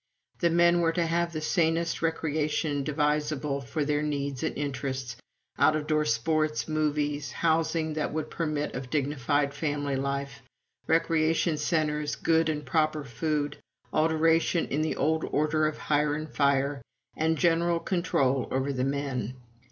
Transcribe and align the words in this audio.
The 0.39 0.49
men 0.49 0.79
were 0.81 0.93
to 0.93 1.05
have 1.05 1.31
the 1.31 1.41
sanest 1.41 2.01
recreation 2.01 2.83
devisable 2.83 3.61
for 3.63 3.85
their 3.85 4.01
needs 4.01 4.41
and 4.41 4.57
interests 4.57 5.15
out 5.59 5.75
of 5.75 5.85
door 5.85 6.05
sports, 6.05 6.67
movies, 6.67 7.31
housing 7.31 7.93
that 7.93 8.11
would 8.11 8.31
permit 8.31 8.73
of 8.73 8.89
dignified 8.89 9.53
family 9.53 9.95
life, 9.95 10.41
recreation 10.87 11.55
centres, 11.55 12.15
good 12.15 12.49
and 12.49 12.65
proper 12.65 13.03
food, 13.03 13.57
alteration 13.93 14.65
in 14.69 14.81
the 14.81 14.95
old 14.95 15.23
order 15.25 15.67
of 15.67 15.77
"hire 15.77 16.15
and 16.15 16.33
fire," 16.33 16.81
and 17.15 17.37
general 17.37 17.79
control 17.79 18.47
over 18.49 18.73
the 18.73 18.83
men. 18.83 19.35